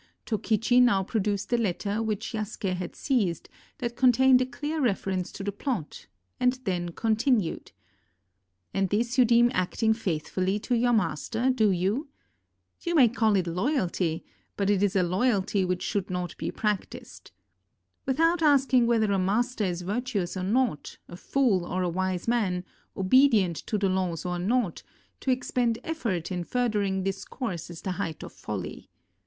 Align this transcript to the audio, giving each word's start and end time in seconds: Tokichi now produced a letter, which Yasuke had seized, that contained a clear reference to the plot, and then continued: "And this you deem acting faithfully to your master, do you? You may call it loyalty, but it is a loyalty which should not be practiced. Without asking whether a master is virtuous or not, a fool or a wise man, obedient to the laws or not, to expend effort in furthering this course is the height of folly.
Tokichi 0.25 0.81
now 0.81 1.03
produced 1.03 1.53
a 1.53 1.59
letter, 1.59 2.01
which 2.01 2.31
Yasuke 2.33 2.73
had 2.73 2.95
seized, 2.95 3.47
that 3.77 3.95
contained 3.95 4.41
a 4.41 4.47
clear 4.47 4.81
reference 4.81 5.31
to 5.31 5.43
the 5.43 5.51
plot, 5.51 6.07
and 6.39 6.53
then 6.63 6.89
continued: 6.89 7.71
"And 8.73 8.89
this 8.89 9.19
you 9.19 9.25
deem 9.25 9.51
acting 9.53 9.93
faithfully 9.93 10.57
to 10.61 10.73
your 10.75 10.91
master, 10.91 11.51
do 11.51 11.69
you? 11.69 12.07
You 12.81 12.95
may 12.95 13.09
call 13.09 13.35
it 13.35 13.45
loyalty, 13.45 14.25
but 14.57 14.71
it 14.71 14.81
is 14.81 14.95
a 14.95 15.03
loyalty 15.03 15.63
which 15.63 15.83
should 15.83 16.09
not 16.09 16.35
be 16.39 16.49
practiced. 16.49 17.31
Without 18.07 18.41
asking 18.41 18.87
whether 18.87 19.11
a 19.11 19.19
master 19.19 19.65
is 19.65 19.83
virtuous 19.83 20.35
or 20.35 20.41
not, 20.41 20.97
a 21.07 21.15
fool 21.15 21.63
or 21.63 21.83
a 21.83 21.89
wise 21.89 22.27
man, 22.27 22.63
obedient 22.97 23.57
to 23.67 23.77
the 23.77 23.87
laws 23.87 24.25
or 24.25 24.39
not, 24.39 24.81
to 25.19 25.29
expend 25.29 25.77
effort 25.83 26.31
in 26.31 26.43
furthering 26.43 27.03
this 27.03 27.23
course 27.23 27.69
is 27.69 27.83
the 27.83 27.91
height 28.01 28.23
of 28.23 28.33
folly. 28.33 28.89